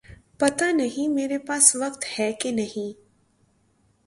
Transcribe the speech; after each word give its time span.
پتا 0.39 0.71
نہیں 0.71 1.07
میرے 1.07 1.37
پاس 1.37 1.75
وقت 1.75 2.05
ہے 2.19 2.31
کہ 2.33 2.51
نہیں 2.51 2.99